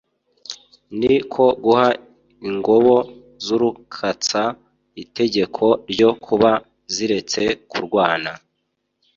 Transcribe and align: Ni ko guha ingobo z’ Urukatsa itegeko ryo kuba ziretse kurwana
Ni 0.99 1.15
ko 1.33 1.45
guha 1.63 1.87
ingobo 2.47 2.95
z’ 3.45 3.47
Urukatsa 3.55 4.41
itegeko 5.03 5.65
ryo 5.91 6.09
kuba 6.25 6.51
ziretse 6.93 7.41
kurwana 7.71 8.31